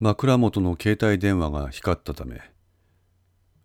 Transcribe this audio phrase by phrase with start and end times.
[0.00, 2.40] 枕元の携帯電話が光ったため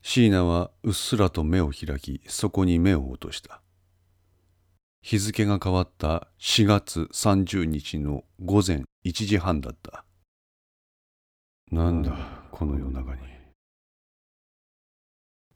[0.01, 3.61] 椎名はうっすらと目を開きそこに目を落とした。
[5.01, 10.05] 日付が変わった4月30日の午前1時半だった。
[11.71, 12.15] なんだ
[12.51, 13.21] この夜中に。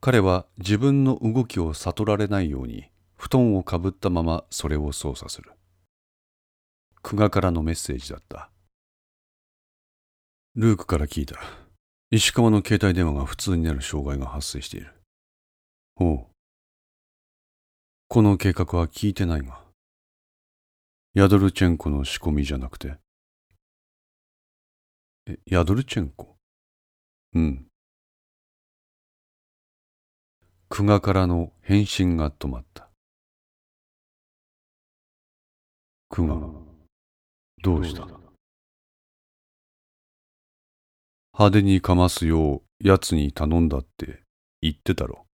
[0.02, 5.52] 彼は自分の動きを悟られないように布団をかぶったままそれを操作する。
[7.02, 8.50] 久我からのメッセージだった。
[10.56, 11.40] ルークから聞いた。
[12.12, 14.94] 石川の携帯電話が普通になる障害が発生している。
[15.96, 16.26] おう。
[18.08, 19.60] この計画は聞いてないが。
[21.16, 22.98] ヤドルチェンコの仕込みじゃなくて。
[25.26, 26.36] えヤドルチェンコ？
[27.34, 27.66] うん。
[30.70, 32.92] 久我からの返信が止まった。
[36.12, 36.64] 久我
[37.64, 38.23] どうした？
[41.36, 44.24] 派手にかますよう奴に頼んだって
[44.62, 45.26] 言ってたろ。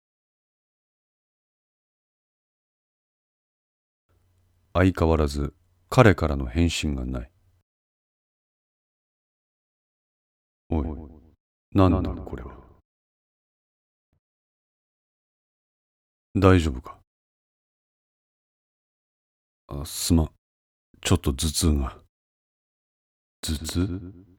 [4.74, 5.54] 相変わらず
[5.90, 7.30] 彼からの返信がない。
[10.70, 10.86] おい
[11.72, 12.56] 何だこれは。
[16.36, 17.00] 大丈夫か？
[19.66, 20.30] あすまん。
[21.00, 21.98] ちょっと頭痛が。
[23.42, 24.37] 頭痛？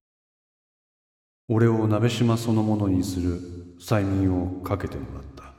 [1.52, 3.42] 俺を鍋島そのものにする
[3.80, 5.52] 催眠をかけてもらった。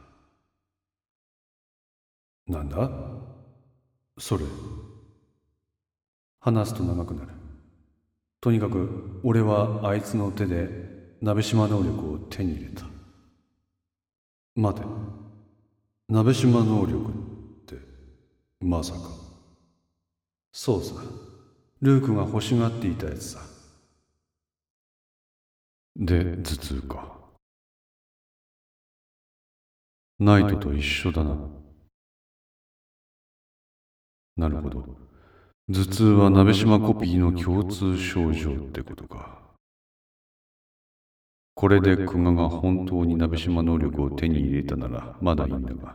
[2.46, 2.88] なんだ？
[4.16, 4.44] それ。
[6.38, 7.28] 話すと長くなる。
[8.40, 10.68] とにかく俺はあいつの手で
[11.20, 12.84] 鍋島能力を手に入れた。
[14.54, 14.86] 待て。
[16.08, 17.12] 鍋島能力っ
[17.66, 17.74] て
[18.60, 19.00] まさか。
[20.52, 20.94] そうさ。
[21.82, 23.40] ルークが欲しがっていたやつさ。
[25.96, 27.18] で頭痛か。
[30.18, 31.36] ナイトと一緒だな。
[34.36, 34.84] なるほど。
[35.68, 39.40] 頭痛は鍋島コピーの共通症状ってことか。
[41.54, 45.94] これで久我が本当に鍋島能力を手に入れたならまだいいんだが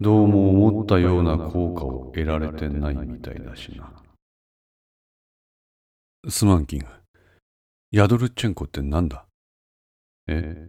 [0.00, 3.92] どうも思ったような効果を得られてないみたいだしな。
[6.28, 7.01] スマンキング。
[7.92, 9.26] ヤドルチェンコってなんだ
[10.26, 10.66] え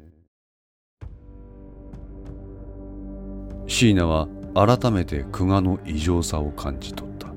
[3.66, 7.28] シーナは改めて久我の異常さを感じ取った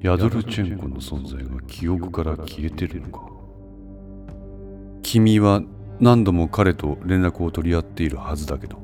[0.00, 3.20] ヤドルチェンコの存在が記憶から消えてるのか
[5.04, 5.62] 君は
[6.00, 8.78] 何度も彼と連絡を取り合っているはずだけど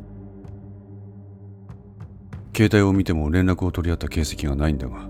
[2.55, 5.09] 携帯を見ても連絡を取り合った形跡がないんだが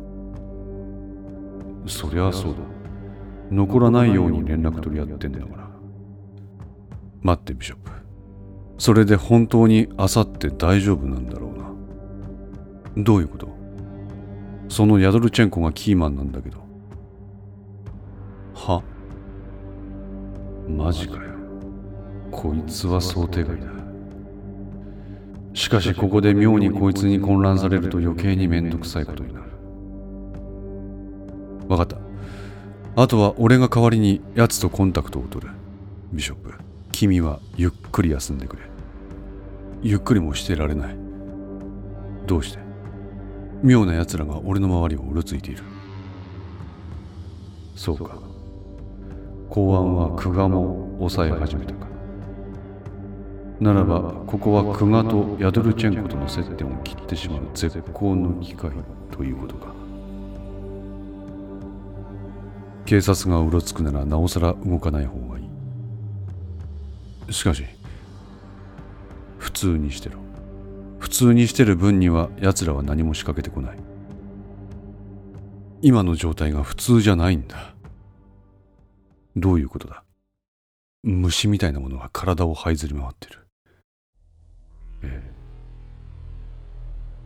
[1.86, 2.78] そりゃそうだ
[3.50, 5.69] 残らないように連絡取り合ってんだから。
[7.22, 7.91] 待ってビショップ。
[8.78, 11.59] それで本当にあさって大丈夫なんだろう
[12.98, 13.03] な。
[13.03, 13.48] どういうこと？
[14.69, 16.59] そのヤドルチェンコがキーマンなんだけど。
[18.54, 18.82] は？
[20.69, 21.22] マジかよ。
[22.30, 23.66] こいつは想定外だ。
[25.54, 29.47] しかしここで妙にこいつに混乱されると余計にめんどくさいことになる。
[31.66, 31.98] 分かった。
[33.00, 35.53] あとは俺が代わりに奴とコンタクトを取る。
[36.12, 36.53] ビショップ
[36.91, 38.62] 君はゆっくり休んでくれ。
[39.82, 40.97] ゆっくりもしてられない。
[42.26, 42.59] どうして？
[43.62, 45.62] 妙な奴らが俺の周りをうろついている。
[47.76, 48.19] そうか。
[49.48, 51.86] 公安は久我も抑え始めたか。
[53.60, 58.72] ならばここは久我とヤドルチェンコとの接点を切ってしまう絶好の機会
[59.12, 59.78] ということか。
[62.88, 65.43] 警察がうろつくならなおさら動かない方がい
[67.28, 67.32] い。
[67.34, 67.62] しかし
[69.37, 70.16] 普通にしてろ。
[70.98, 73.78] 普通にしてる分には奴らは何も仕掛けてこない。
[75.82, 77.75] 今の状態が普通じゃないんだ。
[79.37, 80.03] どういうことだ？
[81.03, 83.47] 虫みたいなものが体を這いずり回ってる。
[85.03, 85.33] ええ。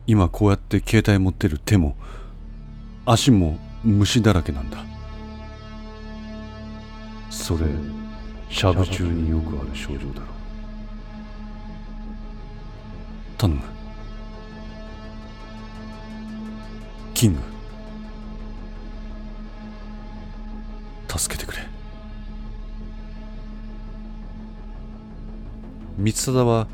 [0.09, 1.97] 今こうやって携帯持ってる手も
[3.07, 4.91] 足も虫だらけなんだ。
[7.33, 7.65] それ
[8.51, 10.29] しゃぶ中によくある症状だろう。
[13.39, 13.63] 頼む。
[17.15, 17.41] キング。
[21.09, 21.63] 助けてくれ。
[25.97, 26.69] 光貞は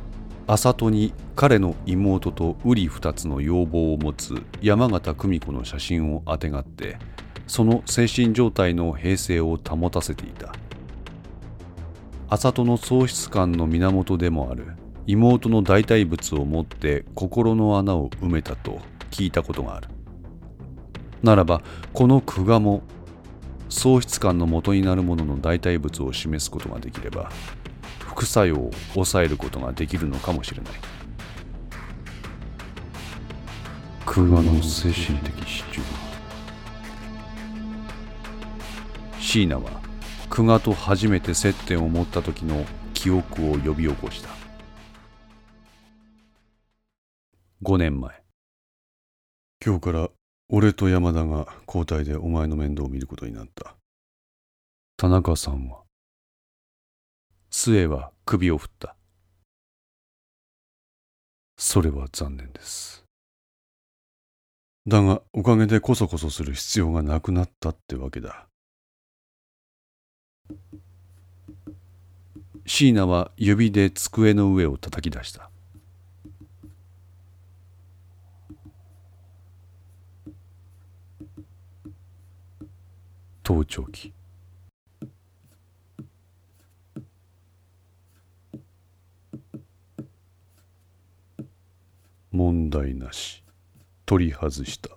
[0.49, 6.99] 麻戸に彼の妹と瓜二つの要望を持つ山形久美子の写真をあてがって
[7.49, 10.55] その精神状態の平静を保たせていた。
[12.31, 14.67] 麻戸の喪失感の源でもある
[15.07, 18.79] 妹の代替物を持って心の穴を埋めたと
[19.11, 19.89] 聞いたことがある。
[21.23, 21.63] ならば
[21.95, 22.83] この久我も
[23.71, 27.31] 喪失感の元になるものの代替物を示すことができれば
[27.99, 30.73] 副作用を抑えることができるのかもしれない。
[34.05, 35.98] 久我の精神的支柱。
[39.31, 39.83] 椎名は
[40.31, 42.65] 久我と初めて接点を持った時の
[42.95, 44.31] 記憶を呼び起こした。
[47.63, 48.23] 5年前。
[49.63, 50.09] 今日から
[50.49, 53.75] 俺と山田が交代でお前の面倒を見ることになった。
[54.97, 55.83] 田中さんは。
[57.51, 58.97] 末は首を振った。
[61.59, 63.05] それは残念です。
[64.87, 68.49] だがおかげでこそこそする必要がなくなったってわけだ
[72.67, 75.51] 椎名は指で机の上を叩き出した。
[83.43, 84.13] 盗聴器。
[92.31, 93.43] 問題なし。
[94.05, 94.91] 取り外した。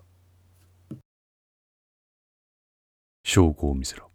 [3.24, 4.11] 証拠を見せろ。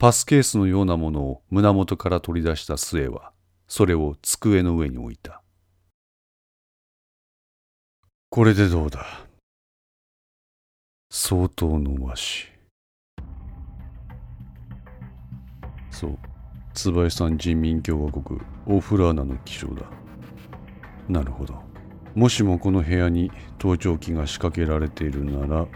[0.00, 3.32] パスケースのようなものを胸元から取り出した末は
[3.68, 5.42] それを机の上に置いた。
[8.30, 9.04] これでどうだ？
[11.10, 12.18] 相当の和紙
[15.90, 16.18] そう。
[16.72, 19.82] 椿山人民共和国オフラーナの気象だ。
[21.10, 21.62] なるほど。
[22.14, 25.66] もしもこの部屋に盗聴器が仕掛けられているなら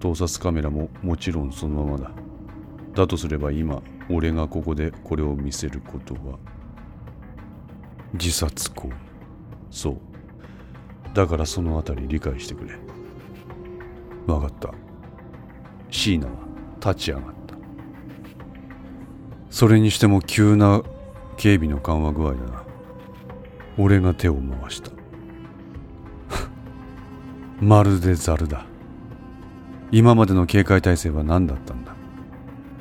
[0.00, 2.10] 盗撮カメラももちろんそのままだ。
[2.98, 3.80] だとすれば今
[4.10, 6.36] 俺がここでこれを見せることは
[8.14, 8.94] 自殺行為。
[9.70, 9.98] そう。
[11.14, 12.72] だからそのあたり理解してくれ。
[14.26, 14.74] 分かった。
[15.90, 16.32] 椎名は
[16.80, 17.54] 立ち上がった。
[19.48, 20.82] それにしても急な
[21.36, 22.64] 警備の緩和具合だな。
[23.78, 24.90] 俺が手を回した。
[27.62, 28.66] まるでザルだ。
[29.92, 31.97] 今までの警戒態勢は何だったんだ。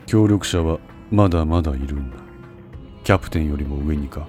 [0.07, 0.79] 協力者は
[1.11, 2.17] まだまだいるんだ。
[3.03, 4.25] キャプテンよりも上にか。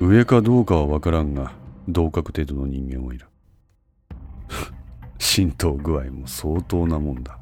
[0.00, 1.52] 上かどうかは分からんが
[1.88, 3.28] 同格程度の人間はいる。
[5.18, 7.38] 浸透具合も相当なもんだ。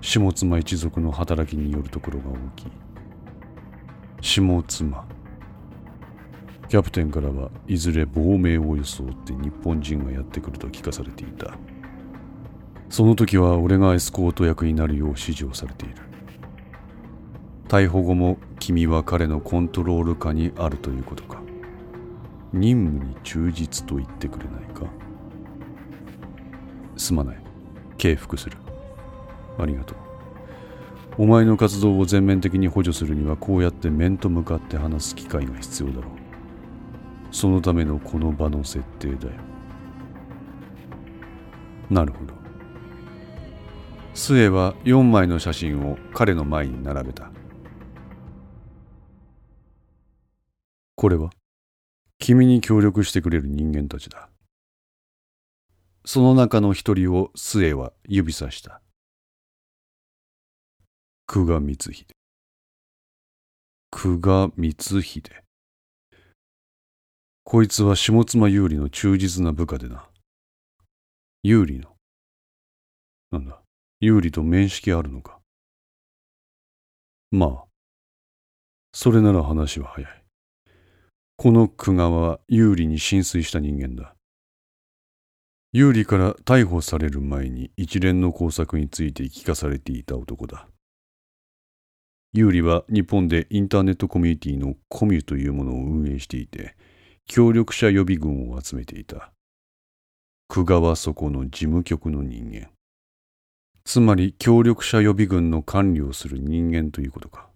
[0.00, 2.70] 下妻一族の働きによるところが大きい。
[4.20, 5.04] 下妻。
[6.68, 11.58] キャプテンからはいずれ亡命を装って日本人がやってくると聞かされていた。
[12.90, 15.96] その時は俺がエスコート役になるよう指示をされている。
[17.68, 21.42] 逮捕後も君は彼のコントロール下にあるということか。
[22.52, 24.86] 任務に忠実と言ってくれないか。
[26.96, 27.42] すまない。
[27.98, 28.56] 敬服する。
[29.58, 29.98] ありがとう。
[31.18, 36.04] お前の活動を全面的に補助するにはこうやって面と向かって話す機会が必要だろう。
[37.32, 39.32] そのためのこの場の設定だよ。
[41.90, 42.47] なるほど。
[44.18, 47.30] 末は4枚の写真を彼の前に並べた。
[50.96, 51.30] これは
[52.18, 54.28] 君に協力してくれる人間たちだ。
[56.04, 58.82] その中の一人を末は指さした。
[61.28, 62.06] 久我光秀。
[63.92, 65.44] 久我光秀。
[67.44, 70.08] こいつは下妻有利の忠実な部下でな。
[71.44, 71.94] 有利の。
[73.30, 73.62] なんだ、
[74.00, 75.40] 有利と面識あるのか？
[77.32, 77.64] まあ、
[78.92, 80.24] それなら話は早い。
[81.36, 84.14] この久我は有利に浸水した人間だ。
[85.72, 90.68] 有利から逮捕される前に一連の工作について聞かされていた男だ。
[92.32, 96.76] 有利は日本でインターネットコミュニティのコミュというものを運営していて、
[97.26, 99.32] 協力者予備軍を集めていた。
[100.48, 102.70] 久我はそこの事務局の人間。
[103.88, 107.48] つまり協力者予備軍の管理をする人間ということか。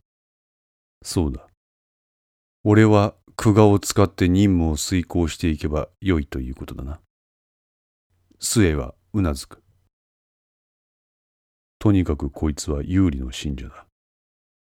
[1.03, 1.47] そうだ。
[2.65, 7.01] 俺は久我を使って任務を遂行していけばよいということだな。
[8.41, 9.63] 末はうなずく。
[11.79, 13.85] とにかくこいつは有利の信者だ。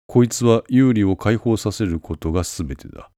[0.06, 3.10] こいつは有利を解放させることが全てだ。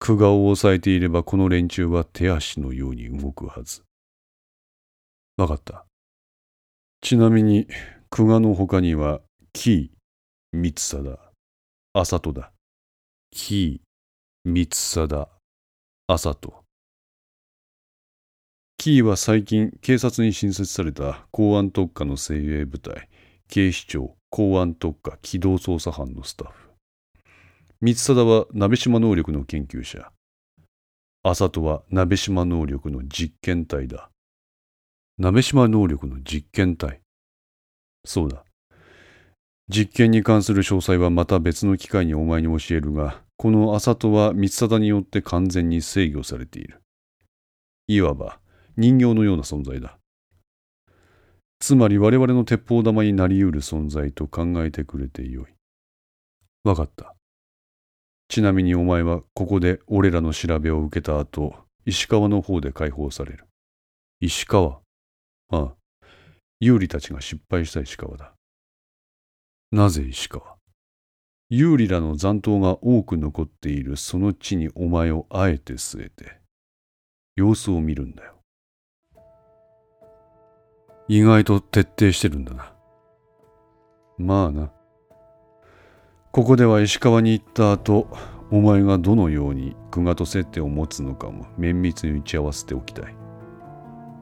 [0.00, 3.84] 久我を抑えていればこの連中は手足のように動くはず。
[5.36, 5.86] わかった。
[7.04, 7.68] ちなみに
[8.08, 9.20] 久我の他には
[9.52, 11.18] キー、三貞、
[11.92, 12.50] 浅戸だ。
[13.30, 15.28] キー、三貞、
[16.06, 16.64] 浅戸。
[18.78, 23.10] キーは最近警察に新設された公安特化の精鋭部隊、
[23.48, 26.70] 警視庁公安特化機動捜査班のスタッフ。
[27.82, 30.10] 三貞は鍋島能力の研究者。
[31.22, 34.08] 浅戸は鍋島能力の実験体だ。
[35.16, 37.00] 鍋島能力の実験体。
[38.04, 38.44] そうだ。
[39.68, 46.80] 実験に関する詳細はまた別の機会にお前に教えるが、この浅戸は三貞によって完全に制御されている。
[47.86, 48.40] いわば
[48.76, 49.98] 人形のような存在だ。
[51.60, 55.54] つまり我々の鉄砲玉になり得る存在と考えてくれてよい。
[56.64, 57.14] わかった。
[58.28, 61.54] ちなみにお前はここで俺らの調べを受けた後、
[61.86, 63.46] 石川の方で解放される。
[64.20, 64.83] 石川
[65.50, 65.74] ああ。
[66.60, 68.32] 有利たちが失敗した石川だ。
[69.70, 70.56] なぜ石川？
[71.50, 76.40] 有利らの残党が多く残っているその地にお前をあえて据えて、
[77.36, 78.34] 様子を見るんだよ。
[81.08, 82.72] 意外と徹底してるんだな。
[84.16, 84.70] まあな。
[86.32, 88.08] ここでは石川に行った後、
[88.50, 93.23] お前がどのように久我と接点を持つのかも綿密に打ち合わせておきたい。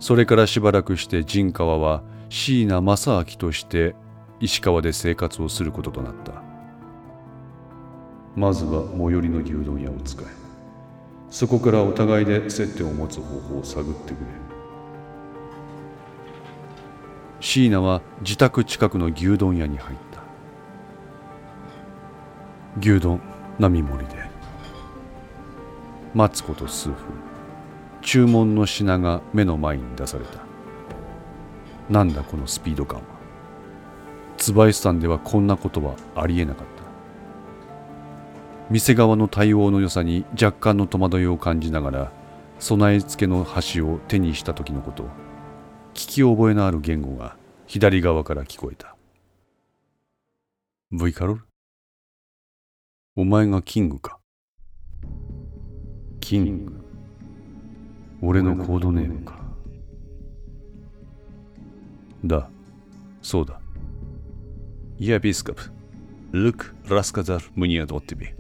[0.03, 3.95] それからしばらくして陣川は椎名正明として
[4.41, 6.43] 石川で生活をすることとなった。
[8.35, 10.27] まずは最寄りの牛丼屋を使え。
[11.31, 14.27] そこからお互いで接点を持つ方法を探ってくれ。
[17.39, 20.21] 椎名は自宅近くの牛丼屋に入った。
[22.81, 23.21] 牛丼
[23.61, 24.17] 並盛りで。
[26.13, 26.97] 待つこと数分。
[28.03, 30.41] 注文の品が目の前に出された。
[31.89, 33.07] なんだこのスピード感は。
[34.37, 36.83] 椿さんではこんなことはありえなかった。
[38.71, 42.13] 店側の対応の良さに若干の戸惑いを感じながら
[42.59, 45.05] 備え付けの箸を手にした時のこと。
[45.95, 48.97] 聞き覚えのある言語が左側から聞こえた。
[50.91, 51.41] V カロル？
[53.15, 54.19] お前がキングか？
[56.21, 56.82] キング。
[58.22, 59.40] 俺のコードネームか。
[62.26, 62.50] だ、
[63.22, 63.60] そうだ。
[64.98, 65.60] Я бископ.
[66.32, 68.36] Люк рассказал мне о тебе.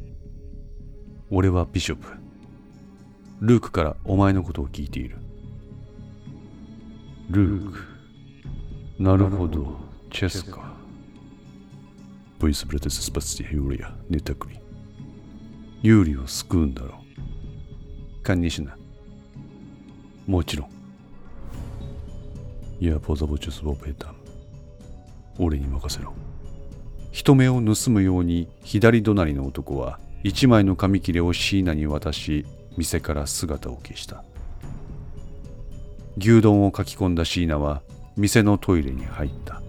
[1.29, 2.07] 俺はビショップ。
[3.41, 5.17] ルークからお前のことを聞いている。
[7.29, 7.79] ルーク。
[8.99, 9.77] なるほど、
[10.11, 10.75] チェスか。
[12.39, 14.59] Пусть придется спасти Юрия, не так ли?
[15.81, 16.99] ユーリを救うんだろ
[18.19, 18.23] う。
[18.23, 18.71] Конечно.
[20.26, 20.68] もちろん。
[22.80, 24.16] いや、ポザボチュスボペータン。
[25.38, 26.12] 俺に任せろ。
[27.12, 32.46] 人目を盗むように左隣の男は一枚の紙切れを椎名に渡し
[32.78, 34.24] 店から姿を消した
[36.16, 37.82] 牛丼を書き込んだ椎名は
[38.16, 39.60] 店のトイレに入った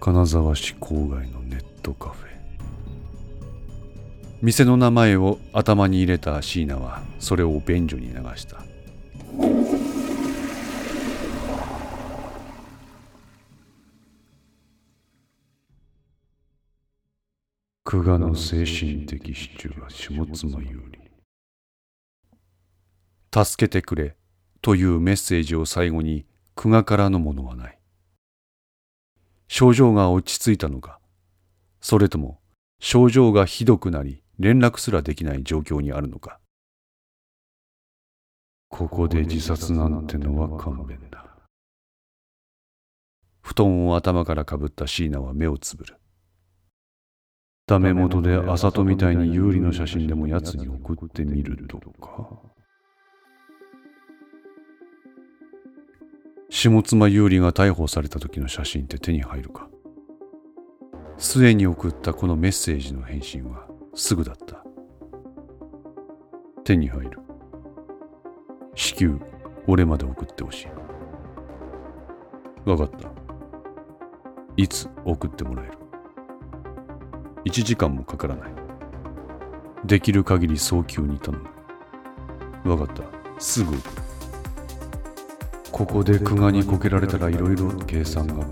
[0.00, 2.29] 金沢市郊外のネットカフェ
[4.42, 8.64] 店の名前を頭に入れた椎名はそれを便所に流した。
[17.84, 21.00] 久我の精神的支柱は下妻有利
[23.34, 24.16] 助けてくれ
[24.62, 27.78] というメッセージを最後に久我からのものはない。
[29.48, 31.00] 症状が落ち着いたのか
[31.80, 32.38] それとも
[32.78, 36.40] 症状がひどくなり連絡すらできない状況にあるのか。
[38.70, 41.26] ここで自殺なんてのは勘弁だ。
[43.42, 45.96] 布団を頭からかぶった椎名は目をつぶる。
[47.66, 52.40] ダメ元であさとみたいに有利の写真でも奴に送ってみるとか。
[56.48, 59.68] 下妻有利が逮捕された時の写真って手に入るか。
[61.18, 64.64] 末に送ったこのメッセージの返信はすぐだった。
[66.64, 67.18] 手に入る。
[68.74, 69.18] 至急
[69.66, 70.68] 俺まで送ってほしい。
[72.64, 73.08] 分かった。
[74.56, 75.72] いつ送ってもらえる。
[77.44, 78.50] 1時間もかからない。
[79.84, 81.48] できる限り早急に頼む。
[82.76, 83.02] 分かった。
[83.38, 83.82] すぐ送る。
[85.72, 88.44] ここで久我にこけられたらいろいろ計算が狂っ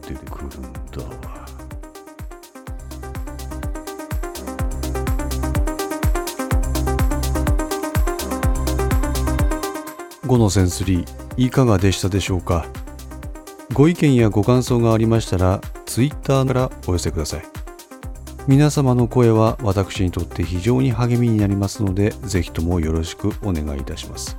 [0.00, 1.28] てくるんだ。
[1.28, 1.41] わ
[10.32, 12.64] 5のセンスリーいかがでしたでしょうか？
[13.74, 17.42] ご意見やご感想がありましたら Twitter からお寄せください。
[18.48, 24.38] 皆様の声は私にとって非常に励みになりますのでぜひともよろしくお願いいたします。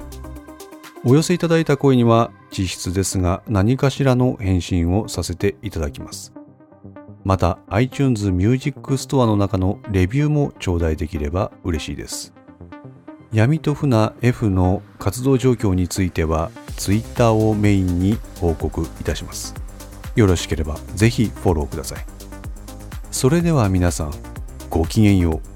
[1.05, 6.33] お寄せいただいた声には実質ですが何かしらの返信をさせていただきます。
[7.23, 12.33] また iTunes Music Store の中のレビューも頂戴できれば嬉しいです。
[13.33, 19.55] 闇と船 F の活動状況については Twitter をメインに報告いたします。
[20.15, 22.05] よろしければぜひフォローください。
[23.09, 24.13] それでは皆さん
[24.69, 25.52] ごきげんよう。